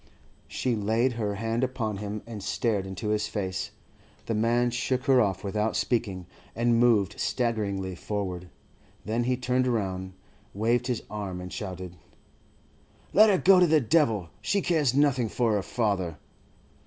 She 0.47 0.75
laid 0.75 1.13
her 1.13 1.35
hand 1.35 1.63
upon 1.63 1.97
him 1.97 2.23
and 2.25 2.41
stared 2.43 2.87
into 2.87 3.09
his 3.09 3.27
face. 3.27 3.69
The 4.25 4.33
man 4.33 4.71
shook 4.71 5.03
her 5.03 5.21
off, 5.21 5.43
without 5.43 5.75
speaking, 5.75 6.25
and 6.55 6.79
moved 6.79 7.19
staggeringly 7.19 7.93
forward. 7.93 8.49
Then 9.05 9.25
he 9.25 9.37
turned 9.37 9.67
round, 9.67 10.13
waved 10.55 10.87
his 10.87 11.03
arm, 11.07 11.39
and 11.39 11.53
shouted: 11.53 11.97
'Let 13.13 13.29
her 13.29 13.37
go 13.37 13.59
to 13.59 13.67
the 13.67 13.79
devil. 13.79 14.31
She 14.41 14.61
cares 14.61 14.95
nothing 14.95 15.29
for 15.29 15.53
her 15.53 15.61
father. 15.61 16.17